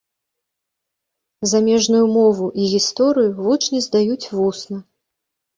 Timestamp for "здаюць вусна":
3.89-4.77